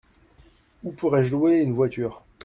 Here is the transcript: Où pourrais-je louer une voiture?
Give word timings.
Où 0.83 0.91
pourrais-je 0.93 1.29
louer 1.31 1.59
une 1.59 1.73
voiture? 1.75 2.23